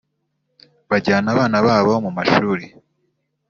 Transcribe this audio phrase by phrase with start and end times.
[0.89, 2.65] bajyana abana babo mu mashuri